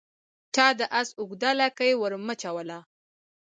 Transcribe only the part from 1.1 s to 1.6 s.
اوږده